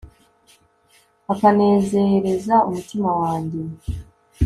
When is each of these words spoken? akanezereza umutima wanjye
akanezereza 1.33 2.55
umutima 2.69 3.09
wanjye 3.21 3.61